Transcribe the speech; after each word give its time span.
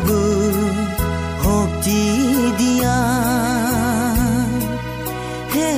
প্ৰভু 0.00 0.20
শক্তি 1.44 2.02
দিয়া 2.60 2.98
হে 5.52 5.70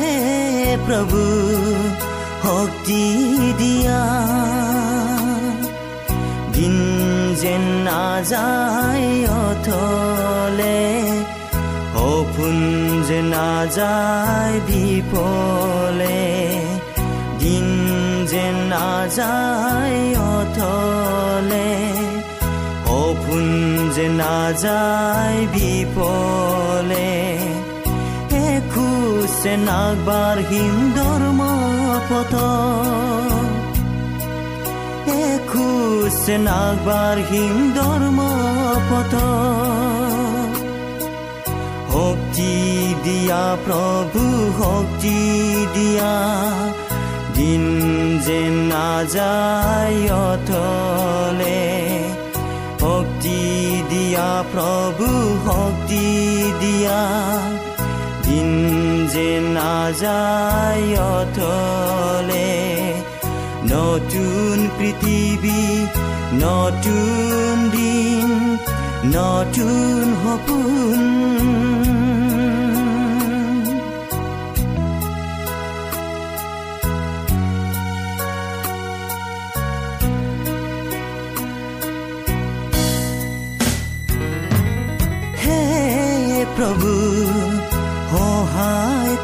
প্ৰভু 0.86 1.22
শক্তি 2.44 3.02
দিয়া 3.60 4.02
দিন 6.54 6.76
যেন 7.42 7.64
নাযায় 7.88 9.08
অথলে 9.42 10.80
সপোন 11.94 12.56
যে 13.08 13.20
নাযায় 13.34 14.56
বিপলে 14.66 16.22
দিন 17.38 17.66
যেন 18.32 18.56
নাযায় 18.72 20.00
অথলে 20.32 21.81
যে 23.94 24.06
নাযায় 24.12 25.40
বিপলে 25.46 27.12
এখোজে 28.46 29.54
নাগবাঢ়িম 29.68 30.76
ধৰ্ম 30.96 31.40
পথ 32.10 32.34
এখোজে 35.22 36.36
নাগবাঢ়িম 36.38 37.56
ধৰ্ম 37.74 38.18
পথ 38.90 39.14
শক্তি 41.92 42.54
দিয়া 43.04 43.44
প্ৰভু 43.64 44.22
শক্তি 44.58 45.18
দিয়া 45.74 46.14
দিন 47.36 47.64
অথলে 50.12 50.12
শক্তি 50.16 51.31
দিয়া 54.12 54.32
প্ৰভু 54.52 55.06
শক্তি 55.46 56.08
দিয়া। 56.62 57.02
দিন 58.24 58.50
যেন 59.12 59.44
নাযায় 59.56 60.88
অথলে 61.14 62.52
নতুন 63.72 64.56
পৃথিৱী 64.76 65.64
নতুন 66.44 67.54
দিন 67.76 68.28
নতুন 69.16 70.04
সপোন 70.22 71.00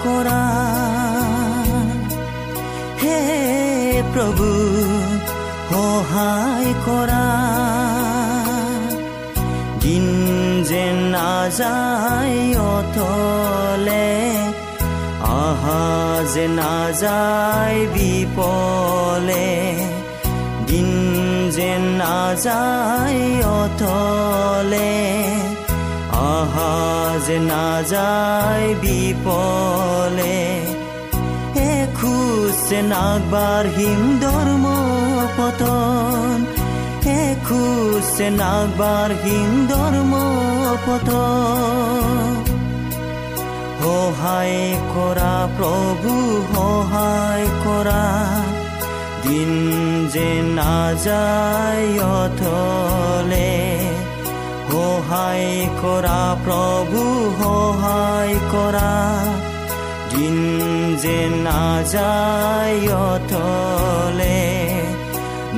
কৰা। 0.09 0.43
হে 3.03 3.21
প্ৰভু 4.15 4.49
সহায় 5.71 6.73
কৰা। 6.87 7.27
দিন 9.81 10.07
যেন 10.69 10.97
নাযায় 10.97 12.59
অথলে 12.59 14.11
আহা 15.21 16.25
যে 16.35 16.49
নাযায় 16.49 17.87
বিপলে। 17.87 19.77
দিন 20.67 20.89
যেন 21.51 21.81
নাযায় 21.81 23.45
অথলে 23.45 25.18
যে 27.27 27.39
নাযায় 27.39 28.75
বিপলে। 28.75 30.59
যে 32.71 32.83
নাগবাঢ়িম 32.83 34.19
ধৰ্ম 34.21 34.65
পতন। 35.39 36.45
এখোজ 37.11 38.17
যে 38.19 38.31
নাগবাঢ়িম 38.31 39.67
ধৰ্ম 39.67 40.13
পতন। 40.87 42.45
সহায় 43.83 44.77
কৰা 44.95 45.49
প্ৰভু 45.57 46.13
সহায় 46.55 47.47
কৰা 47.65 48.05
দিন 49.23 49.51
যে 50.13 50.43
নাযায় 50.43 52.05
অথলে। 52.05 53.69
সহায় 54.71 55.51
কৰা 55.83 56.23
প্ৰভু 56.45 57.03
সহায় 57.41 58.37
কৰা। 58.53 58.95
দিন 60.13 60.37
যে 61.03 61.19
নাযায়তলে 61.47 62.13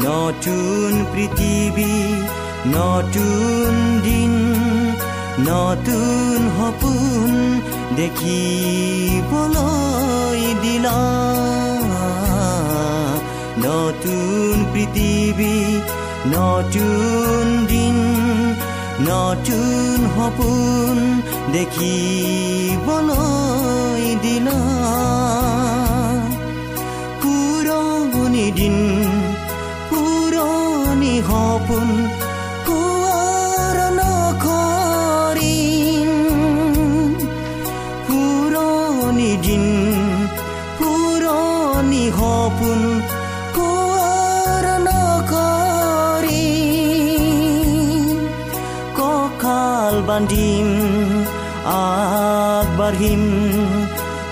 নতুন 0.06 0.90
পৃথিৱী 1.12 1.96
নতুন 2.76 3.70
দিন 4.06 4.32
নতুন 5.50 6.38
সপোন 6.56 7.30
দেখিবলৈ 7.96 9.30
দিলা। 10.62 11.00
নতুন 13.66 14.54
পৃথিৱী 14.72 15.56
নতুন 16.34 17.44
নতুন 19.08 19.98
সপোন 20.16 20.96
দেখিবলৈ 21.54 22.90
দিলা 24.24 24.60
পুৰণি 27.22 28.46
দিন 28.58 28.76
পুৰণি 29.90 31.14
সপোন 31.28 31.88
আগবাঢ়িম 53.10 53.24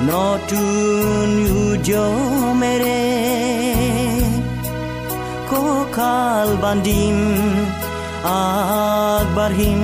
নতুন 0.09 1.31
উদ্যমেৰে 1.63 3.03
কঁকাল 5.51 6.49
বান্ধিম 6.63 7.19
আগবাঢ়িম 8.35 9.83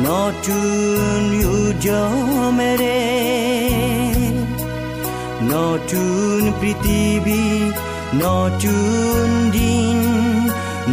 নতুন 0.00 1.22
উদ্যমেৰে 1.56 3.00
নতুন 5.52 6.40
পৃথিৱী 6.60 7.46
নতুন 8.16 9.26
দিন 9.52 9.98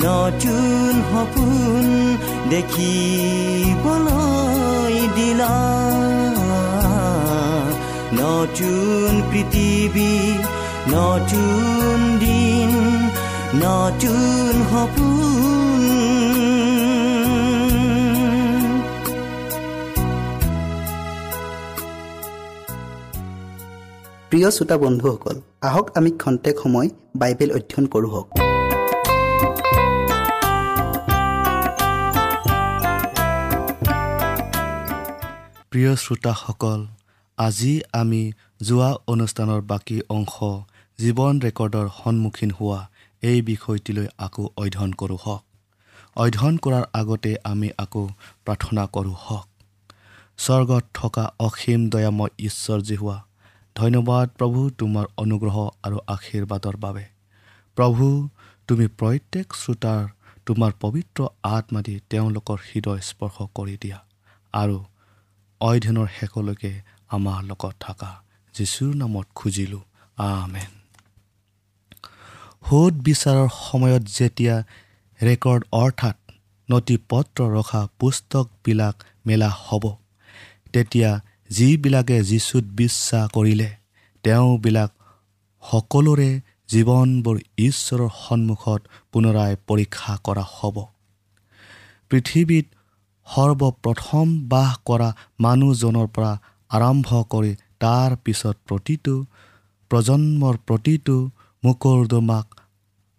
নতুন 0.05 0.93
সপোন 1.09 1.85
দেখিবলৈ 2.51 4.01
দিলা 5.15 5.55
নতুন 8.21 9.12
পৃথিৱী 9.31 10.13
নতুন 10.95 11.97
দিন 12.23 12.71
নতুন 13.65 14.53
সপোন। 14.71 15.21
প্ৰিয় 24.29 24.50
শ্ৰোতা 24.56 24.75
বন্ধুসকল 24.83 25.35
আহক 25.67 25.85
আমি 25.97 26.09
খন্তেক 26.21 26.56
সময় 26.63 26.89
বাইবেল 27.21 27.50
অধ্যয়ন 27.57 27.85
কৰোঁ 27.94 28.09
হওক। 28.13 28.27
প্ৰিয় 35.71 35.91
শ্ৰোতাসকল 36.03 36.79
আজি 37.41 37.73
আমি 37.93 38.21
যোৱা 38.61 38.89
অনুষ্ঠানৰ 39.07 39.61
বাকী 39.61 39.97
অংশ 40.09 40.35
জীৱন 40.99 41.33
ৰেকৰ্ডৰ 41.45 41.88
সন্মুখীন 41.99 42.51
হোৱা 42.51 42.79
এই 43.23 43.39
বিষয়টিলৈ 43.41 44.07
আকৌ 44.17 44.43
অধ্যয়ন 44.57 44.91
কৰোঁ 44.93 45.19
হওক। 45.23 45.43
অধ্যয়ন 46.15 46.55
কৰাৰ 46.63 46.85
আগতে 46.93 47.31
আমি 47.43 47.69
আকৌ 47.77 48.03
প্ৰাৰ্থনা 48.45 48.83
কৰোঁ 48.95 49.15
হওক। 49.25 49.47
স্বৰ্গত 50.38 50.83
থকা 50.93 51.25
অসীম 51.39 51.81
দয়াময় 51.89 52.31
ঈশ্বৰজী 52.47 52.95
হোৱা 52.95 53.17
ধন্যবাদ 53.75 54.27
প্ৰভু 54.38 54.59
তোমাৰ 54.79 55.05
অনুগ্ৰহ 55.17 55.57
আৰু 55.83 55.97
আশীৰ্বাদৰ 56.15 56.75
বাবে। 56.77 57.05
প্ৰভু 57.77 58.05
তুমি 58.69 58.85
প্ৰত্যেক 58.99 59.47
শ্ৰোতাৰ 59.53 60.01
তোমাৰ 60.45 60.71
পবিত্ৰ 60.79 61.19
আত্মা 61.55 61.79
দি 61.81 61.95
তেওঁলোকৰ 62.09 62.57
হৃদয় 62.69 63.01
স্পৰ্শ 63.09 63.38
কৰি 63.57 63.75
দিয়া 63.83 63.99
আৰু 64.53 64.77
অধ্যয়নৰ 65.61 66.07
শেষলৈকে 66.19 66.71
আমাৰ 67.11 67.39
লগত 67.43 67.73
থকা। 67.79 68.11
যীশুৰ 68.55 68.91
নামত 68.95 69.27
খুজিলোঁ। 69.35 69.83
আমেন। 70.17 70.71
সোধ 72.65 72.93
বিচাৰৰ 73.03 73.47
সময়ত 73.61 74.03
যেতিয়া 74.17 74.55
ৰেকৰ্ড 75.19 75.63
অৰ্থাৎ 75.71 76.17
নথি 76.69 76.97
পত্ৰ 77.09 77.39
ৰখা 77.57 77.81
পুস্তকবিলাক 77.99 78.95
মেলা 79.25 79.49
হ'ব 79.65 79.83
তেতিয়া 80.73 81.09
যিবিলাকে 81.49 82.17
যীচুত 82.23 82.65
বিশ্বাস 82.81 83.25
কৰিলে 83.31 83.69
তেওঁবিলাক 84.23 84.91
সকলোৰে 85.63 86.29
জীৱনবোৰ 86.69 87.37
ঈশ্বৰৰ 87.57 88.09
সন্মুখত 88.23 88.81
পুনৰাই 89.11 89.51
পৰীক্ষা 89.67 90.13
কৰা 90.23 90.43
হ'ব। 90.51 90.77
পৃথিৱীত 92.11 92.65
সৰ্বপ্ৰথম 93.27 94.27
বাস 94.47 94.71
কৰা 94.85 95.09
মানুহজনৰ 95.39 96.07
পৰা 96.07 96.31
আৰম্ভ 96.71 97.07
কৰি 97.29 97.51
তাৰ 97.79 98.15
পিছত 98.23 98.56
প্ৰতিটো 98.68 99.15
প্ৰজন্মৰ 99.91 100.56
প্ৰতিটো 100.68 101.15
মোকৰ্দমাক 101.63 102.62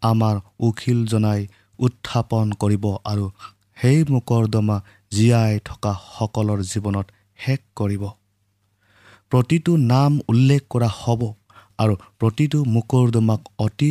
আমাৰ 0.02 0.40
উকিল 0.58 1.00
জনাই 1.06 1.40
উত্থাপন 1.78 2.52
কৰিব 2.58 2.84
আৰু 3.04 3.26
সেই 3.76 3.98
মোকৰ্দমা 4.10 4.76
জীয়াই 5.12 5.60
থকা 5.64 5.92
সকলৰ 6.08 6.58
জীৱনত 6.62 7.06
শেষ 7.38 7.60
কৰিব। 7.76 8.04
প্ৰতিটো 9.30 9.72
নাম 9.84 10.12
উল্লেখ 10.28 10.62
কৰা 10.70 10.88
হ'ব 10.96 11.22
আৰু 11.78 11.94
প্ৰতিটো 12.20 12.58
মোকৰ্দমাক 12.74 13.40
অতি 13.58 13.90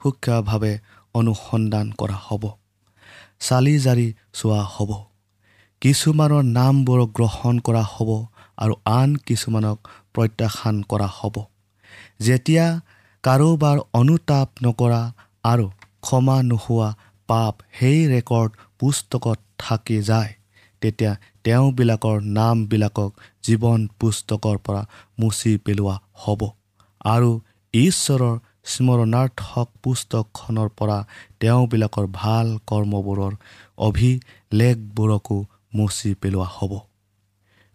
সূক্ষ্মভাৱে 0.00 0.72
অনুসন্ধান 1.14 1.86
কৰা 1.98 2.16
হ'ব। 2.26 2.44
চালি 3.40 3.74
জাৰি 3.78 4.06
চোৱা 4.32 4.60
হ'ব। 4.74 4.90
কিছুমানৰ 5.82 6.42
নামবোৰক 6.50 7.10
গ্ৰহণ 7.14 7.54
কৰা 7.60 7.82
হ'ব। 7.92 8.10
আৰু 8.60 8.74
আন 8.98 9.10
কিছুমানক 9.26 9.78
প্ৰত্যাখ্যান 10.14 10.76
কৰা 10.90 11.08
হ'ব। 11.18 11.36
যেতিয়া 12.26 12.66
কাৰোবাৰ 13.24 13.78
অনুতাপ 14.00 14.48
নকৰা 14.64 15.02
আৰু 15.44 15.66
ক্ষমা 16.02 16.36
নোহোৱা 16.42 16.88
পাপ 17.28 17.54
সেই 17.78 17.98
ৰেকৰ্ড 18.12 18.50
পুস্তকত 18.78 19.38
থাকি 19.58 19.98
যায় 20.02 20.32
তেতিয়া 20.82 21.12
তেওঁবিলাকৰ 21.44 22.16
নামবিলাকক 22.36 23.10
জীৱন 23.42 23.80
পুস্তকৰ 24.00 24.56
পৰা 24.66 24.82
মুচি 25.20 25.52
পেলোৱা 25.64 25.96
হ'ব 26.22 26.40
আৰু 27.06 27.30
ঈশ্বৰৰ 27.74 28.34
স্মৰণাৰ্থক 28.72 29.68
পুস্তকখনৰ 29.84 30.68
পৰা 30.78 30.98
তেওঁবিলাকৰ 31.40 32.06
ভাল 32.14 32.46
কৰ্মবোৰৰ 32.70 33.32
অভিলেখবোৰকো 33.88 35.36
মুচি 35.74 36.10
পেলোৱা 36.22 36.48
হ'ব। 36.56 36.72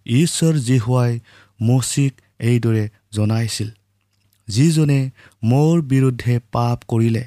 ঈশ্বৰ 0.05 0.53
জীহুৱাই 0.53 1.19
মচিক 1.61 2.13
এইদৰে 2.39 2.89
জনাইছিল 3.13 3.69
যিজনে 4.47 4.99
মোৰ 5.43 5.81
বিৰুদ্ধে 5.81 6.39
পাপ 6.51 6.77
কৰিলে 6.87 7.23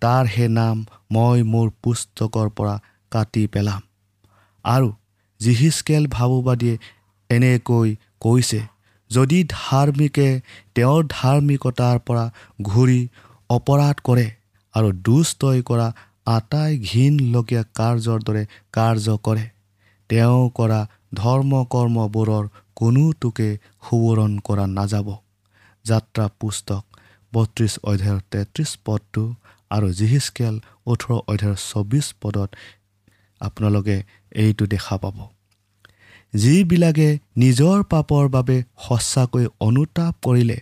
তাৰ 0.00 0.24
হে 0.26 0.48
নাম 0.48 0.84
মই 1.12 1.42
মোৰ 1.42 1.70
পুস্তকৰ 1.82 2.48
পৰা 2.48 2.74
কাটি 3.10 3.46
পেলাম। 3.46 3.80
আৰু 4.64 4.88
জিহিচকেল 5.40 6.06
ভাবোবাদীয়ে 6.06 6.76
এনেকৈ 7.30 7.90
কৈছে 8.20 8.60
যদি 9.10 9.38
ধাৰ্মিকে 9.50 10.28
তেওঁৰ 10.74 11.02
ধাৰ্মিকতাৰ 11.10 11.98
পৰা 11.98 12.24
ঘূৰি 12.62 13.00
অপৰাধ 13.50 13.96
কৰে 14.04 14.26
আৰু 14.74 14.92
দুষ্টই 14.92 15.62
কৰা 15.62 15.88
আটাই 16.26 16.78
ঘীনলগীয়া 16.78 17.62
কাৰ্যৰ 17.74 18.20
দৰে 18.22 18.46
কাৰ্য 18.72 19.16
কৰে 19.22 19.44
তেওঁ 20.08 20.50
কৰা 20.54 20.80
ধৰ্ম 21.14 21.52
কৰ্মবোৰৰ 21.72 22.44
কোনোটোকে 22.76 23.48
সোঁৱৰণ 23.86 24.32
কৰা 24.46 24.66
নাযাব। 24.78 25.08
যাত্ৰা 25.84 26.24
পুস্তক 26.40 26.82
বত্ৰিছ 27.32 27.72
অধ্যায়ৰ 27.82 28.20
তেত্ৰিছ 28.32 28.70
পদটো 28.86 29.22
আৰু 29.70 29.86
জিহিচকেল 29.98 30.54
ওঠৰ 30.86 31.10
অধ্যায়ৰ 31.32 31.58
চৌবিছ 31.70 32.06
পদত 32.22 32.50
আপোনালোকে 33.40 33.96
এইটো 34.34 34.64
দেখা 34.66 34.96
পাব। 34.98 35.16
যিবিলাকে 36.34 37.08
নিজৰ 37.36 37.78
পাপৰ 37.92 38.24
বাবে 38.28 38.56
সঁচাকৈ 38.84 39.44
অনুতাপ 39.60 40.14
কৰিলে 40.22 40.58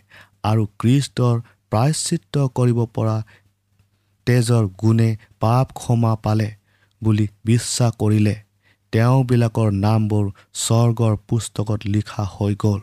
আৰু 0.51 0.63
কৃষ্টৰ 0.81 1.37
প্ৰায়চিত্ৰ 1.73 2.39
কৰিব 2.57 2.79
পৰা 2.97 3.17
তেজৰ 4.27 4.65
গুণে 4.83 5.11
পাপ 5.41 5.67
ক্ষমা 5.79 6.13
পালে 6.25 6.49
বুলি 7.03 7.27
বিশ্বাস 7.45 7.93
কৰিলে 7.99 8.35
তেওঁবিলাকৰ 8.93 9.69
নামবোৰ 9.85 10.27
স্বৰ্গৰ 10.63 11.15
পুস্তকত 11.29 11.81
লিখা 11.95 12.25
হৈ 12.35 12.55
গ'ল। 12.65 12.81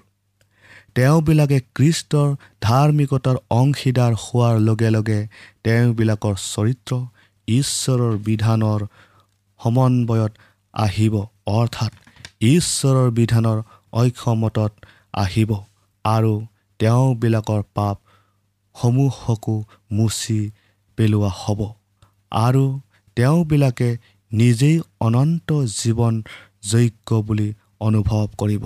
তেওঁবিলাকে 0.96 1.58
কৃষ্টৰ 1.76 2.30
ধাৰ্মিকতাৰ 2.62 3.38
অংশীদাৰ 3.60 4.14
হোৱাৰ 4.24 4.56
লগে 4.68 4.90
লগে 4.96 5.20
তেওঁবিলাকৰ 5.64 6.36
চৰিত্ৰ 6.54 6.92
ঈশ্বৰৰ 7.48 8.14
বিধানৰ 8.28 8.82
সমন্বয়ত 9.60 10.34
আহিব 10.74 11.16
অৰ্থাৎ 11.58 11.92
ঈশ্বৰৰ 12.50 13.10
বিধানৰ 13.12 13.60
ঐক্ষমতত 13.94 14.72
আহিব 15.14 15.52
আৰু 16.06 16.34
তেওঁবিলাকৰ 16.80 17.62
পাপসমূহকো 17.76 19.56
মুচি 19.92 20.42
পেলোৱা 20.98 21.32
হ'ব। 21.42 21.60
আৰু 22.32 22.64
তেওঁবিলাকে 23.18 23.90
নিজেই 24.32 24.80
অনন্ত 25.00 25.52
জীৱন 25.66 26.24
যোগ্য 26.64 27.16
বুলি 27.16 27.54
অনুভৱ 27.80 28.28
কৰিব। 28.38 28.66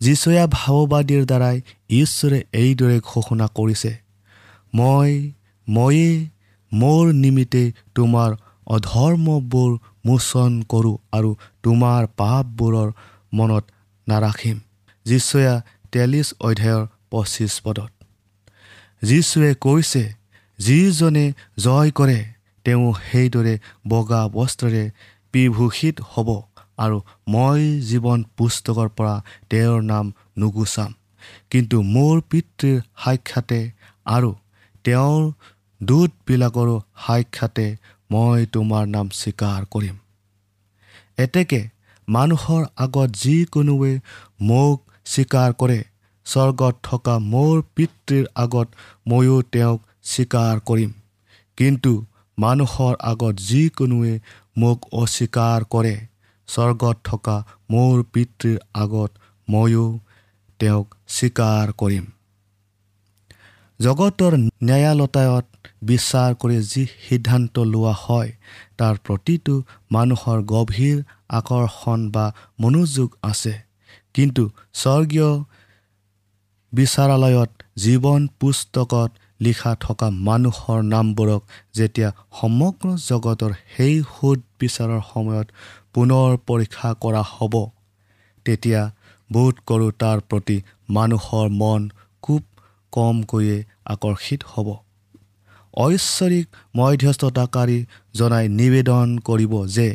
যীচয়া 0.00 0.46
ভাৱবাদীৰ 0.46 1.24
দ্বাৰাই 1.24 1.60
ঈশ্বৰে 1.90 2.38
এইদৰে 2.52 3.00
ঘোষণা 3.04 3.46
কৰিছে 3.54 3.92
মই 4.74 5.32
ময়ে 5.68 6.26
মোৰ 6.72 7.12
নিমিত্তে 7.12 7.72
তোমাৰ 7.94 8.36
অধৰ্মবোৰ 8.66 9.78
মোচন 10.06 10.62
কৰোঁ 10.62 10.96
আৰু 11.12 11.30
তোমাৰ 11.62 12.06
পাপবোৰৰ 12.16 12.92
মনত 13.32 13.64
নাৰাখিম 14.08 14.60
যীচয়া 15.04 15.54
তেল্লিছ 15.92 16.34
অধ্যায়ৰ 16.40 16.86
পঁচিছ 17.10 17.60
পদত। 17.64 17.90
যীশুৱে 19.02 19.54
কৈছে 19.54 20.02
যিজনে 20.58 21.32
জয় 21.58 21.90
কৰে 21.90 22.24
তেওঁ 22.64 22.86
সেইদৰে 23.08 23.54
বগা 23.88 24.22
বস্ত্ৰৰে 24.28 24.84
বিভূষিত 25.32 25.96
হ'ব 26.12 26.28
আৰু 26.78 26.98
মই 27.28 27.62
জীৱন 27.80 28.18
পুস্তকৰ 28.36 28.88
পৰা 28.88 29.14
তেওঁৰ 29.50 29.80
নাম 29.82 30.12
নুগুচাম। 30.38 30.90
কিন্তু 31.50 31.76
মোৰ 31.94 32.14
পিতৃৰ 32.30 32.76
সাক্ষাতে 33.04 33.60
আৰু 34.06 34.30
তেওঁৰ 34.84 35.22
দূতবিলাকৰো 35.80 36.76
সাক্ষাতে 37.06 37.66
মই 38.10 38.46
তোমাৰ 38.52 38.84
নাম 38.86 39.06
স্বীকাৰ 39.12 39.60
কৰিম। 39.70 39.96
এতেকে 41.18 41.60
মানুহৰ 42.08 42.62
আগত 42.76 43.08
যিকোনোৱে 43.22 43.92
মোক 44.40 44.76
স্বীকাৰ 45.06 45.50
কৰে 45.52 45.80
স্বৰ্গত 46.26 46.74
থকা 46.82 47.14
মোৰ 47.32 47.54
পিতৃৰ 47.76 48.24
আগত 48.34 48.68
ময়ো 49.08 49.36
তেওঁক 49.52 49.80
স্বীকাৰ 50.02 50.54
কৰিম। 50.60 50.90
কিন্তু 51.58 51.92
মানুহৰ 52.38 52.94
আগত 53.12 53.34
যিকোনোৱে 53.48 54.14
মোক 54.56 54.78
অস্বীকাৰ 54.92 55.60
কৰে 55.72 55.96
স্বৰ্গত 56.48 56.96
থকা 57.04 57.36
মোৰ 57.70 57.96
পিতৃৰ 58.12 58.58
আগত 58.74 59.10
ময়ো 59.48 59.86
তেওঁক 60.60 60.86
স্বীকাৰ 61.08 61.66
কৰিম। 61.72 62.06
জগতৰ 63.80 64.32
ন্যায়ালতায়ত 64.62 65.46
বিচাৰ 65.82 66.30
কৰি 66.34 66.56
যি 66.62 66.82
সিদ্ধান্ত 67.06 67.54
লোৱা 67.72 67.94
হয় 68.04 68.30
তাৰ 68.78 68.94
প্ৰতিটো 69.06 69.54
মানুহৰ 69.92 70.38
গভীৰ 70.54 70.96
আকৰ্ষণ 71.38 72.00
বা 72.10 72.26
মনোযোগ 72.60 73.08
আছে। 73.22 73.54
কিন্তু 74.14 74.42
স্বৰ্গীয় 74.74 75.30
বিচাৰালয়ত 76.72 77.50
জীৱন 77.76 78.20
পুস্তকত 78.40 79.10
লিখা 79.40 79.72
থকা 79.80 80.08
মানুহৰ 80.28 80.78
নামবোৰক 80.92 81.42
যেতিয়া 81.72 82.10
সমগ্ৰ 82.40 82.86
জগতৰ 83.08 83.52
সেই 83.74 83.94
সোধ 84.12 84.38
বিচাৰৰ 84.60 85.02
সময়ত 85.12 85.46
পুনৰ 85.94 86.30
পৰীক্ষা 86.48 86.90
কৰা 87.02 87.22
হ'ব 87.32 87.54
তেতিয়া 88.46 88.82
বোধ 89.30 89.54
কৰোঁ 89.68 89.90
তাৰ 90.02 90.18
প্ৰতি 90.28 90.58
মানুহৰ 90.90 91.46
মন 91.60 91.88
খুব 92.22 92.42
কমকৈয়ে 92.92 93.56
আকৰ্ষিত 93.84 94.40
হ'ব। 94.52 94.68
ঐশ্বৰিক 95.74 96.46
মধ্যস্থতাকাৰী 96.76 97.78
জনাই 98.14 98.46
নিবেদন 98.58 99.08
কৰিব 99.28 99.52
যে 99.76 99.88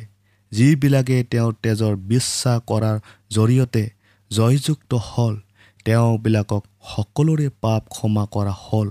যিবিলাকে 0.52 1.18
তেওঁৰ 1.32 1.54
তেজৰ 1.64 1.94
বিশ্বাস 2.12 2.60
কৰাৰ 2.68 2.98
জৰিয়তে 3.32 3.84
জয়যুক্ত 4.32 4.92
হ'ল 5.08 5.36
তেওঁবিলাকক 5.86 6.64
সকলোৰে 6.92 7.48
পাপ 7.62 7.82
ক্ষমা 7.90 8.26
কৰা 8.32 8.54
হ'ল। 8.66 8.90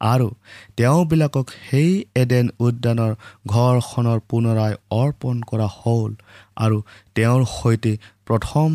আৰু 0.00 0.28
তেওঁবিলাকক 0.76 1.46
সেই 1.70 1.90
এডেন 2.14 2.46
উদ্যানৰ 2.58 3.12
ঘৰখনৰ 3.46 4.18
পুনৰাই 4.28 4.72
অৰ্পণ 4.90 5.40
কৰা 5.40 5.68
হ'ল 5.78 6.12
আৰু 6.56 6.82
তেওঁৰ 7.14 7.42
সৈতে 7.46 7.92
প্ৰথম 8.26 8.68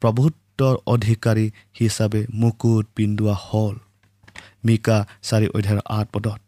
প্ৰভুত্বৰ 0.00 0.74
অধিকাৰী 0.86 1.46
হিচাপে 1.80 2.20
মুকুট 2.34 2.86
পিন্ধোৱা 2.96 3.36
হ'ল। 3.46 3.74
মিকা 4.64 4.98
চাৰি 5.22 5.46
অধ্যায়ৰ 5.48 5.82
আঠ 5.88 6.06
পদত 6.12 6.40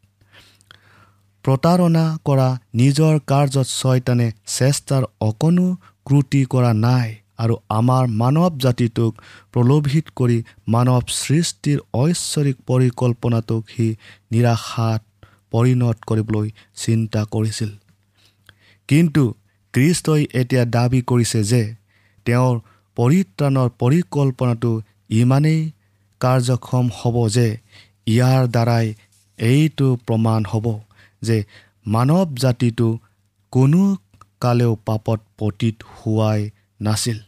প্ৰতাৰণা 1.44 2.04
কৰা 2.24 2.48
নিজৰ 2.74 3.14
কাৰ্যত 3.26 3.66
ছয়তানে 3.80 4.28
চেষ্টাৰ 4.46 5.02
অকণো 5.20 5.68
ক্ৰুটি 6.06 6.44
কৰা 6.44 6.72
নাই। 6.72 7.08
আৰু 7.42 7.54
আমাৰ 7.78 8.02
মানৱ 8.22 8.52
জাতিটোক 8.64 9.12
প্ৰলোভিত 9.52 10.06
কৰি 10.18 10.38
মানৱ 10.74 11.02
সৃষ্টিৰ 11.20 11.78
ঐশ্বৰিক 12.02 12.56
পৰিকল্পনাটোক 12.70 13.62
সি 13.74 13.86
নিৰাশাত 14.32 15.02
পৰিণত 15.52 15.96
কৰিবলৈ 16.08 16.48
চিন্তা 16.82 17.22
কৰিছিল। 17.34 17.70
কিন্তু 18.88 19.22
কৃষ্টই 19.74 20.22
এতিয়া 20.40 20.64
দাবী 20.76 21.00
কৰিছে 21.10 21.40
যে 21.50 21.62
তেওঁৰ 22.26 22.54
পৰিত্ৰাণৰ 22.96 23.68
পৰিকল্পনাটো 23.82 24.72
ইমানেই 25.20 25.60
কাৰ্যক্ষম 26.20 26.86
হ'ব 26.98 27.16
যে 27.36 27.48
ইয়াৰ 28.06 28.42
দ্বাৰাই 28.54 28.86
এইটো 29.38 29.88
প্ৰমাণ 30.06 30.40
হ'ব 30.52 30.66
যে 31.22 31.36
মানৱ 31.94 32.28
জাতিটো 32.42 32.88
কোনো 33.52 33.82
কালেও 34.42 34.72
পাপত 34.86 35.20
পতীত 35.38 35.76
হোৱাই 35.96 36.40
নাছিল। 36.80 37.18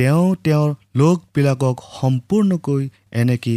তেওঁ 0.00 0.28
তেওঁৰ 0.44 0.70
লোকবিলাকক 0.96 1.76
সম্পূৰ্ণকৈ 2.00 2.82
এনেকৈ 3.12 3.56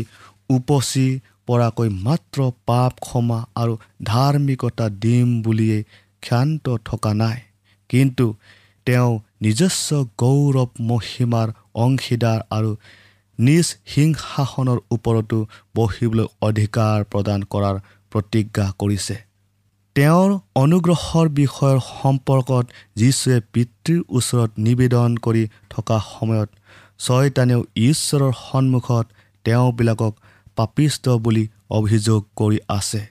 উপচি 0.49 1.07
পৰাকৈ 1.47 1.89
মাত্ৰ 2.05 2.39
পাপ 2.65 2.91
ক্ষমা 3.01 3.39
আৰু 3.55 3.73
ধাৰ্মিকতা 4.03 4.85
দিম 5.03 5.27
বুলিয়েই 5.41 5.83
ক্ষান্ত 6.21 6.65
থকা 6.85 7.13
নাই। 7.13 7.37
কিন্তু 7.89 8.25
তেওঁ 8.87 9.11
নিজস্ব 9.41 9.89
গৌৰৱ 10.17 10.69
মহিমাৰ 10.89 11.47
অংশীদাৰ 11.75 12.39
আৰু 12.49 12.71
নিজ 13.39 13.67
সিংহাসনৰ 13.85 14.79
ওপৰতো 14.91 15.37
বহিবলৈ 15.75 16.27
অধিকাৰ 16.41 16.97
প্ৰদান 17.03 17.39
কৰাৰ 17.43 17.75
প্ৰতিজ্ঞা 18.11 18.65
কৰিছে। 18.79 19.15
তেওঁৰ 19.95 20.31
অনুগ্ৰহৰ 20.55 21.27
বিষয়ৰ 21.39 21.79
সম্পৰ্কত 21.87 22.65
যীশুৱে 22.95 23.35
পিতৃৰ 23.53 23.99
ওচৰত 24.09 24.51
নিবেদন 24.67 25.17
কৰি 25.25 25.43
থকা 25.69 25.97
সময়ত 26.05 26.49
ছয়তানেও 26.99 27.61
ঈশ্বৰৰ 27.81 28.31
সন্মুখত 28.39 29.05
তেওঁবিলাকক 29.45 30.13
পাপিষ্ট 30.55 31.05
বুলি 31.25 31.43
অভিযোগ 31.69 32.25
কৰি 32.35 32.57
আছে। 32.69 33.01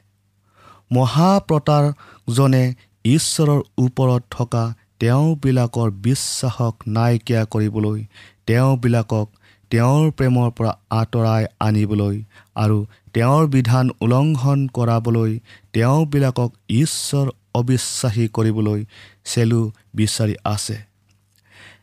মহাপ্ৰতাৰজনে 0.92 2.64
ঈশ্বৰৰ 3.04 3.60
ওপৰত 3.78 4.22
থকা 4.30 4.64
তেওঁবিলাকৰ 5.00 5.88
বিশ্বাসক 6.06 6.74
নাইকিয়া 6.96 7.42
কৰিবলৈ 7.44 8.00
তেওঁবিলাকক 8.46 9.26
তেওঁৰ 9.70 10.10
প্ৰেমৰ 10.18 10.48
পৰা 10.56 10.72
আঁতৰাই 10.90 11.42
আনিবলৈ 11.66 12.16
আৰু 12.56 12.78
তেওঁৰ 13.14 13.46
বিধান 13.46 13.90
উলংঘন 14.00 14.60
কৰাবলৈ 14.66 15.38
তেওঁবিলাকক 15.72 16.50
ঈশ্বৰ 16.68 17.26
অবিশ্বাসী 17.54 18.28
কৰিবলৈ 18.28 18.84
চেলু 19.24 19.60
বিচাৰি 19.94 20.34
আছে। 20.44 20.76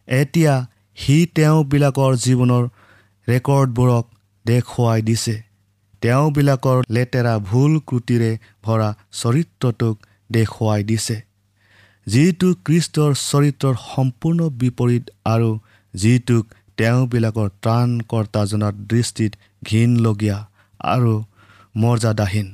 এতিয়া 0.07 0.53
সি 0.97 1.17
তেওঁবিলাকৰ 1.35 2.11
জীৱনৰ 2.15 2.63
ৰেকৰ্ডবোৰক 3.27 4.05
দেখুৱাই 4.45 5.01
দিছে। 5.01 5.35
তেওঁবিলাকৰ 6.01 6.77
লেতেৰা 6.89 7.33
ভুল 7.39 7.79
ক্ৰুটিৰে 7.79 8.31
ভৰা 8.63 8.89
চৰিত্ৰটোক 9.11 9.95
দেখুৱাই 10.31 10.83
দিছে। 10.83 11.17
যিটো 12.07 12.49
কৃষ্টৰ 12.65 13.11
চৰিত্ৰৰ 13.21 13.75
সম্পূৰ্ণ 13.95 14.49
বিপৰীত 14.49 15.05
আৰু 15.25 15.49
যিটোক 15.93 16.45
তেওঁবিলাকৰ 16.77 17.49
ত্ৰাণকৰ্তাজনাৰ 17.61 18.73
দৃষ্টিত 18.73 19.31
ঘীনলগীয়া 19.63 20.37
আৰু 20.79 21.13
মৰ্যাদাহীন। 21.77 22.47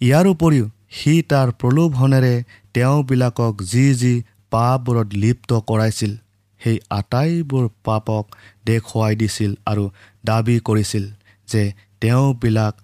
ইয়াৰ 0.00 0.26
উপৰিও 0.26 0.66
সি 0.90 1.14
তাৰ 1.22 1.48
প্ৰলোভনেৰে 1.52 2.34
তেওঁবিলাকক 2.74 3.54
যি 3.62 3.94
যি 3.94 4.14
পাপবোৰত 4.50 5.08
লিপ্ত 5.14 5.50
কৰাইছিল 5.68 6.12
সেই 6.60 6.78
আটাইবোৰ 6.90 7.68
পাপক 7.84 8.24
দেখুৱাই 8.66 9.16
দিছিল 9.16 9.50
আৰু 9.66 9.84
দাবী 10.26 10.56
কৰিছিল 10.60 11.04
যে 11.48 11.62
তেওঁবিলাক 12.00 12.74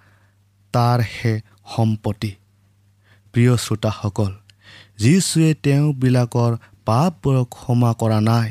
তাৰহে 0.75 1.35
সম্পত্তি। 1.77 2.33
প্ৰিয় 3.35 3.57
শ্ৰোতাসকল 3.57 4.33
যীশুৱে 4.99 5.55
তেওঁবিলাকৰ 5.63 6.57
পাপবোৰক 6.85 7.47
ক্ষমা 7.49 7.93
কৰা 7.93 8.21
নাই 8.21 8.49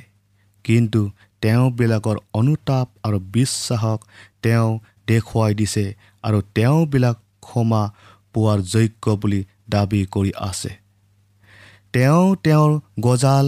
কিন্তু 0.64 1.02
তেওঁবিলাকৰ 1.42 2.18
অনুতাপ 2.34 2.88
আৰু 3.04 3.20
বিশ্বাসক 3.20 4.00
তেওঁ 4.44 4.80
দেখুৱাই 5.10 5.54
দিছে 5.60 5.86
আৰু 6.24 6.40
তেওঁবিলাক 6.56 7.18
ক্ষমা 7.46 7.84
পোৱাৰ 8.34 8.60
যোগ্য 8.74 9.06
বুলি 9.22 9.42
দাবী 9.70 10.02
কৰি 10.14 10.32
আছে। 10.50 10.72
তেওঁ 11.94 12.26
তেওঁৰ 12.44 12.72
গজাল 13.06 13.48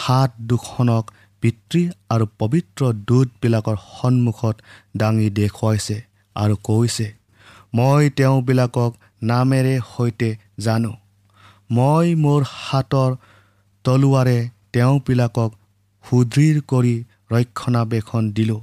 হাত 0.00 0.30
দুখনক 0.50 1.04
পিতৃ 1.42 1.82
আৰু 2.14 2.24
পবিত্ৰ 2.40 2.80
দূতবিলাকৰ 3.08 3.76
সন্মুখত 3.88 4.56
দাঙি 4.96 5.28
দেখুৱাইছে 5.38 5.96
আৰু 6.36 6.54
কৈছে 6.66 7.06
মই 7.76 8.10
তেওঁবিলাকক 8.18 8.92
নামেৰে 9.22 9.74
সৈতে 9.88 10.30
জানো। 10.64 10.92
মই 11.70 12.06
মোৰ 12.24 12.40
হাতৰ 12.58 13.10
তলুৱাৰে 13.84 14.38
তেওঁবিলাকক 14.72 15.50
সুদৃঢ় 16.04 16.60
কৰি 16.70 16.94
ৰক্ষণাবেক্ষণ 17.32 18.24
দিলোঁ। 18.36 18.60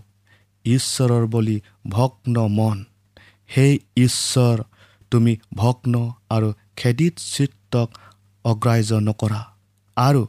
ঈশ্বৰৰ 0.66 1.26
বুলি 1.26 1.58
ভগ্ন 1.90 2.36
মন। 2.48 2.78
সেই 3.50 3.74
ঈশ্বৰ 3.98 4.58
তুমি 5.12 5.34
ভগ্ন 5.54 5.94
আৰু 6.30 6.50
খেদিত 6.76 7.16
চিত্তক 7.34 7.90
অগ্ৰাহ্য 8.46 8.92
নকৰা। 9.00 9.42
আৰু 9.98 10.22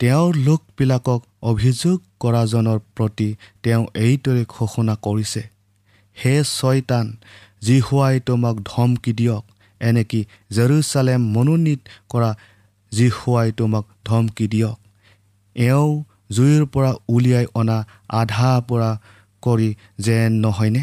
তেওঁৰ 0.00 0.30
লোকবিলাকক 0.36 1.20
অভিযোগ 1.42 1.96
কৰাজনৰ 2.20 2.78
প্ৰতি 2.96 3.28
তেওঁ 3.62 3.84
এইদৰে 3.94 4.44
ঘোষণা 4.48 4.94
কৰিছে 5.02 5.42
হে 6.16 6.34
ছয়তান 6.44 7.06
জিহুৱাই 7.62 8.20
তোমাক 8.20 8.56
ধমকি 8.64 9.12
দিয়ক 9.12 9.44
এনেকি 9.80 10.20
জেৰুচালেম 10.52 11.20
মনোনীত 11.34 11.80
কৰা 12.08 12.30
জিহুৱাই 12.92 13.48
তোমাক 13.52 13.84
ধমকি 14.04 14.46
দিয়ক? 14.48 14.78
এওঁ 15.56 15.92
জুইৰ 16.32 16.62
পৰা 16.66 16.92
উলিয়াই 17.08 17.46
অনা 17.54 17.78
আধা 18.08 18.52
পৰা 18.68 18.90
কৰি 19.42 19.68
যেন 19.98 20.30
নহয়নে? 20.44 20.82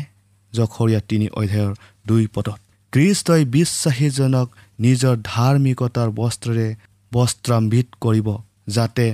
জখৰীয়া 0.53 0.99
তিনি 1.09 1.27
অধ্যায়ৰ 1.39 1.73
দুই 2.07 2.23
পদত। 2.33 2.59
কৃষ্টই 2.93 3.43
বিশ্বাসীজনক 3.55 4.47
নিজৰ 4.79 5.15
ধাৰ্মিকতাৰ 5.23 6.09
বস্ত্ৰৰে 6.19 6.67
বস্ত্ৰাম্বিত 7.11 7.87
কৰিব 8.01 8.27
যাতে 8.67 9.05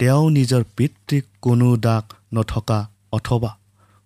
তেওঁ 0.00 0.24
নিজৰ 0.30 0.62
পিতৃক 0.76 1.24
কোনো 1.40 1.68
দাগ 1.76 2.04
নথকা 2.34 2.78
অথবা 3.12 3.50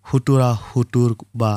সুতুৰা 0.07 0.51
সুতুৰ 0.67 1.11
বা 1.35 1.53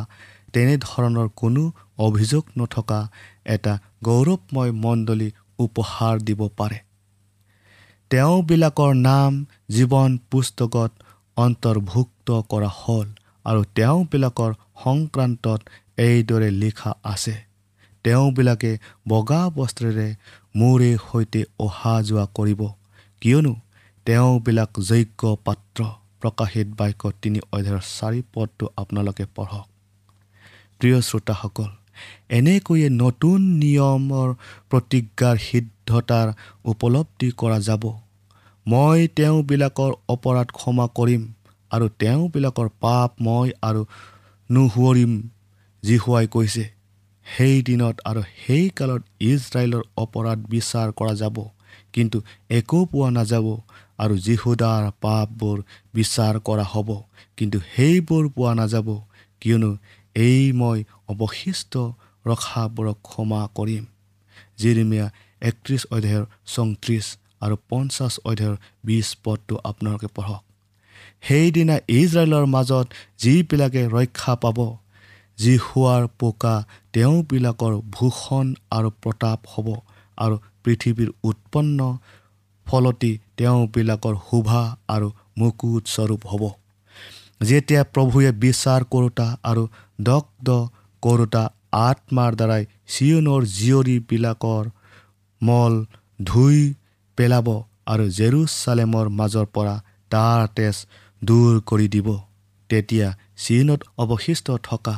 তেনেধৰণৰ 0.54 1.28
কোনো 1.36 1.64
অভিযোগ 1.98 2.44
নথকা 2.60 3.00
এটা 3.46 3.74
গৌৰৱময় 4.04 4.72
মণ্ডলী 4.84 5.30
উপহাৰ 5.60 6.16
দিব 6.28 6.42
পাৰে। 6.58 6.78
তেওঁবিলাকৰ 8.12 8.94
নাম 9.10 9.32
জীৱন 9.70 10.12
পুস্তকত 10.32 10.92
অন্তৰ্ভুক্ত 11.38 12.28
কৰা 12.50 12.70
হ'ল। 12.80 13.08
আৰু 13.46 13.64
তেওঁবিলাকৰ 13.76 14.52
সংক্ৰান্তত 14.84 15.60
এইদৰে 15.98 16.52
লিখা 16.52 16.92
আছে। 17.04 17.36
তেওঁবিলাকে 18.04 18.78
বগা 19.08 19.50
বস্ত্ৰেৰে 19.50 20.16
মোৰে 20.56 20.98
সৈতে 20.98 21.44
অহা 21.60 22.02
যোৱা 22.04 22.26
কৰিব। 22.34 22.62
কিয়নো 23.22 23.56
তেওঁবিলাক 24.06 24.72
যোগ্য 24.80 25.38
পাত্ৰ। 25.46 25.84
প্ৰকাশিত 26.22 26.68
বাক্য 26.78 27.12
তিনি 27.22 27.40
অধ্যায়ৰ 27.52 27.82
চাৰি 28.00 28.22
পদটো 28.34 28.66
আপোনালোকে 28.78 29.26
পঢ়ক। 29.36 29.66
প্ৰিয় 30.80 31.02
শ্ৰোতাসকল 31.02 31.70
এনেকৈয়ে 32.30 32.90
নতুন 32.90 33.42
নিয়মৰ 33.42 34.30
প্ৰতিজ্ঞাৰ 34.70 35.38
সিদ্ধতাৰ 35.38 36.28
উপলব্ধি 36.66 37.32
কৰা 37.38 37.60
যাব। 37.60 37.84
মই 38.68 39.08
তেওঁবিলাকৰ 39.16 39.92
অপৰাধ 40.10 40.48
ক্ষমা 40.52 40.88
কৰিম। 40.96 41.22
আৰু 41.72 41.86
তেওঁবিলাকৰ 42.02 42.68
পাপ 42.84 43.10
মই 43.26 43.48
আৰু 43.68 43.82
নুহুৱৰিম 44.50 45.12
জিহুৱাই 45.84 46.28
কৈছে। 46.28 46.66
সেই 47.26 47.58
দিনত 47.68 47.96
আৰু 48.10 48.22
সেই 48.38 48.66
কালত 48.78 49.02
ইজৰাইলৰ 49.30 49.84
অপৰাধ 50.04 50.40
বিচাৰ 50.54 50.88
কৰা 51.00 51.14
যাব 51.22 51.38
কিন্তু 51.94 52.18
একো 52.50 52.80
পোৱা 52.92 53.10
নাযাব 53.18 53.48
আৰু 54.04 54.16
যীশুদাৰ 54.26 54.84
পাপবোৰ 55.02 55.58
বিচাৰ 55.94 56.36
কৰা 56.48 56.66
হ'ব 56.74 56.90
কিন্তু 57.38 57.58
সেইবোৰ 57.74 58.24
পোৱা 58.36 58.54
নাযাব 58.62 58.88
কিয়নো 59.42 59.72
এই 60.16 60.42
মই 60.52 60.80
অৱশিষ্ট 61.12 61.74
ৰখাবোৰক 62.26 62.98
ক্ষমা 63.10 63.42
কৰিম। 63.58 63.84
জিৰিমিয়া 64.60 65.06
একত্ৰিছ 65.42 65.82
অধ্যায়ৰ 65.96 66.26
চৌত্ৰিছ 66.54 67.06
আৰু 67.42 67.56
পঞ্চাছ 67.70 68.14
অধ্যায়ৰ 68.30 68.56
বিছ 68.84 69.08
পদটো 69.24 69.56
আপোনালোকে 69.64 70.08
পঢ়ক। 70.16 70.44
সেইদিনা 71.24 71.76
ইজৰাইলৰ 72.00 72.46
মাজত 72.56 72.86
যিবিলাকে 73.18 73.82
ৰক্ষা 73.88 74.34
পাব 74.44 74.60
যি 75.38 75.54
শোৱাৰ 75.66 76.04
পোকা 76.20 76.56
তেওঁবিলাকৰ 76.94 77.74
ভূষণ 77.96 78.48
আৰু 78.78 78.90
প্ৰতাপ 79.02 79.40
হ'ব 79.54 79.68
আৰু 80.18 80.36
পৃথিৱীৰ 80.64 81.10
উৎপন্ন 81.24 81.80
ফলতি 82.68 83.12
তেওঁবিলাকৰ 83.38 84.16
শোভা 84.30 84.64
আৰু 84.88 85.08
মুকুট 85.38 85.84
স্বৰূপ 85.94 86.22
হ'ব। 86.32 86.44
যেতিয়া 87.42 87.82
প্ৰভুৱে 87.94 88.32
বিচাৰ 88.44 88.82
কৰোতা 88.94 89.28
আৰু 89.50 89.64
দগ্ধ 90.02 90.50
কৰোতা 91.04 91.44
আত্মাৰ 91.80 92.32
দ্বাৰাই 92.40 92.64
চিয়নৰ 92.94 93.42
জীয়ৰীবিলাকৰ 93.58 94.66
মল 95.42 95.74
ধুই 96.24 96.58
পেলাব 97.18 97.48
আৰু 97.86 98.06
জেৰুচালেমৰ 98.18 99.08
মাজৰ 99.20 99.48
পৰা 99.56 99.76
তাৰ 100.12 100.42
তেজ 100.56 100.76
দূৰ 101.22 101.54
কৰি 101.66 101.88
দিব। 101.88 102.08
তেতিয়া 102.70 103.08
চীনত 103.38 103.82
অৱশিষ্ট 103.98 104.48
থকা 104.64 104.96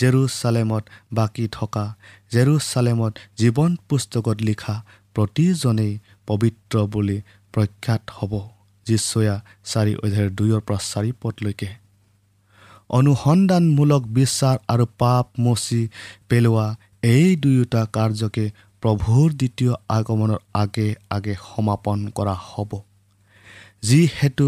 জেৰুচালেমত 0.00 0.84
বাকী 1.12 1.46
থকা 1.52 1.84
জেৰুচালেমত 2.32 3.12
জীৱন 3.38 3.70
পুস্তকত 3.88 4.38
লিখা 4.40 4.74
প্ৰতিজনেই 5.14 5.92
পবিত্ৰ 6.26 6.74
বুলি 6.92 7.18
প্ৰখ্যাত 7.54 8.02
হ'ব। 8.10 8.32
যিচয়া 8.86 9.34
চাৰি 9.64 9.92
অধ্যায়ৰ 10.04 10.30
দুইৰ 10.30 10.60
পৰা 10.60 10.80
চাৰি 10.90 11.10
পদলৈকে। 11.22 11.70
অনুসন্ধানমূলক 12.90 14.02
বিশ্বাস 14.12 14.56
আৰু 14.68 14.84
পাপ 14.98 15.26
মচি 15.40 15.82
পেলোৱা 16.28 16.66
এই 17.02 17.28
দুয়োটা 17.36 17.82
কাৰ্যকে 17.92 18.44
প্ৰভুৰ 18.82 19.28
দ্বিতীয় 19.32 19.72
আগমনৰ 19.88 20.40
আগে 20.54 20.88
আগে 21.10 21.34
সমাপন 21.46 21.98
কৰা 22.08 22.34
হ'ব। 22.48 22.70
যিহেতু 23.88 24.46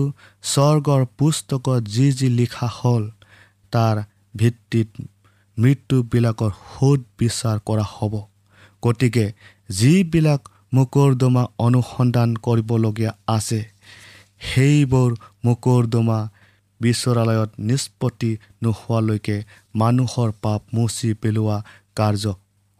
স্বৰ্গৰ 0.52 1.02
পুস্তকত 1.18 1.82
যি 1.94 2.06
যি 2.18 2.28
লিখা 2.38 2.68
হ'ল 2.78 3.04
তাৰ 3.72 3.96
ভিত্তিত 4.34 4.88
মৃত্যুবিলাকৰ 5.56 6.52
সোধ 6.64 7.00
বিচাৰ 7.18 7.56
কৰা 7.68 7.86
হ'ব। 7.94 8.14
গতিকে 8.82 9.26
যিবিলাক 9.70 10.42
মোকৰ্দমা 10.72 11.44
অনুসন্ধান 11.66 12.30
কৰিবলগীয়া 12.46 13.12
আছে 13.36 13.60
সেইবোৰ 14.42 15.10
মোকৰ্দমা 15.44 16.18
বিচৰালয়ত 16.80 17.50
নিষ্পত্তি 17.68 18.30
নোহোৱালৈকে 18.62 19.36
মানুহৰ 19.74 20.28
পাপ 20.44 20.60
মুচি 20.74 21.10
পেলোৱা 21.22 21.58
কাৰ্য 21.96 22.24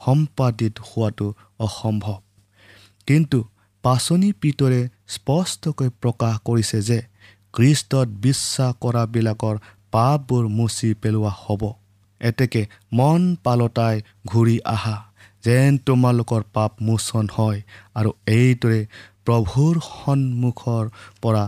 সম্পাদিত 0.01 0.75
হোৱাটো 0.89 1.29
অসম্ভৱ। 1.67 2.19
কিন্তু 3.09 3.39
পাচনি 3.85 4.29
পিতৰে 4.43 4.81
স্পষ্টকৈ 5.09 5.89
প্ৰকাশ 6.03 6.35
কৰিছে 6.45 6.79
যে 6.83 6.99
খ্ৰীষ্টত 7.55 8.09
বিশ্বাস 8.27 8.73
কৰাবিলাকৰ 8.81 9.57
পাপবোৰ 9.93 10.45
মুচি 10.49 10.91
পেলোৱা 11.03 11.33
হ'ব। 11.43 11.63
এতেকে 12.21 12.63
মন 12.93 13.23
পালতাই 13.45 13.97
ঘূৰি 14.27 14.57
আহা 14.75 14.97
যেন 15.45 15.79
তোমালোকৰ 15.87 16.43
পাপ 16.53 16.73
মোচন 16.81 17.27
হয় 17.37 17.61
আৰু 17.95 18.11
এইদৰে 18.27 18.81
প্ৰভুৰ 19.27 19.75
সন্মুখৰ 19.91 20.85
পৰা 21.23 21.45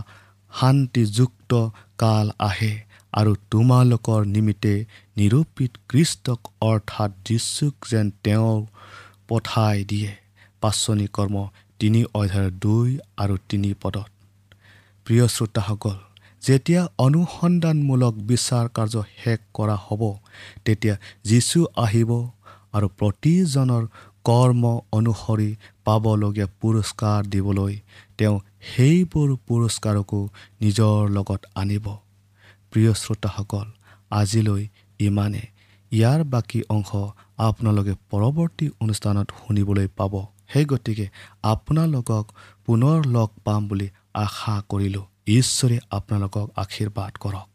শান্তিযুক্ত 0.51 1.51
কাল 1.97 2.27
আহে 2.39 2.73
আৰু 3.13 3.31
তোমালোকৰ 3.51 4.21
নিমিত্তে 4.25 4.73
নিৰূপিত 5.17 5.71
কৃষ্টক 5.89 6.39
অৰ্থাৎ 6.61 7.11
যীশুক 7.25 7.75
যেন 7.91 8.07
তেওঁ 8.23 8.55
পঠাই 9.27 9.77
দিয়ে। 9.83 10.11
পাচনি 10.61 11.07
কৰ্ম 11.13 11.35
তিনি 11.79 12.01
অধ্যায়ৰ 12.13 12.51
দুই 12.63 12.89
আৰু 13.17 13.35
তিনি 13.49 13.69
পদত। 13.81 14.09
প্ৰিয় 15.05 15.25
শ্ৰোতাসকল 15.27 15.97
যেতিয়া 16.43 16.81
অনুসন্ধানমূলক 16.97 18.13
বিচাৰ 18.29 18.65
কাৰ্য 18.77 18.95
শেষ 19.13 19.39
কৰা 19.53 19.75
হ'ব 19.85 20.01
তেতিয়া 20.65 20.95
যীশু 21.23 21.59
আহিব 21.85 22.11
আৰু 22.73 22.87
প্ৰতিজনৰ 22.99 23.83
কৰ্ম 24.25 24.63
অনুসৰি 24.91 25.49
পাবলগীয়া 25.85 26.47
পুৰস্কাৰ 26.61 27.19
দিবলৈ 27.33 27.73
তেওঁ 28.17 28.35
সেইবোৰ 28.69 29.29
পুৰস্কাৰকো 29.47 30.19
নিজৰ 30.61 30.97
লগত 31.09 31.41
আনিব। 31.55 31.85
প্ৰিয় 32.71 32.91
শ্ৰোতাসকল 32.93 33.67
আজিলৈ 34.11 34.63
ইমানে। 34.99 35.43
ইয়াৰ 35.91 36.21
বাকী 36.23 36.59
অংশ 36.75 36.91
আপোনালোকে 37.47 37.93
পৰৱৰ্তী 38.11 38.65
অনুষ্ঠানত 38.81 39.27
শুনিবলৈ 39.39 39.87
পাব। 39.97 40.13
সেই 40.53 40.65
গতিকে 40.65 41.05
আপোনালোকক 41.43 42.25
পুনৰ 42.65 42.97
লগ 43.05 43.29
পাম 43.45 43.67
বুলি 43.67 43.87
আশা 44.13 44.55
কৰিলোঁ। 44.69 45.05
ঈশ্বৰে 45.27 45.77
আপোনালোকক 45.91 46.47
আশীৰ্বাদ 46.55 47.13
কৰক। 47.23 47.47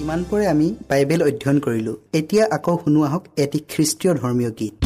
ইমানপুৰে 0.00 0.46
আমি 0.46 0.68
বাইবেল 0.88 1.20
অধ্যয়ন 1.22 1.58
কৰিলোঁ। 1.60 1.96
এতিয়া 2.12 2.44
আকৌ 2.56 2.74
শুনো 2.84 3.00
আহক 3.02 3.24
এটি 3.36 3.58
খ্ৰীষ্টীয় 3.68 4.14
ধৰ্মীয় 4.14 4.50
গীত। 4.50 4.85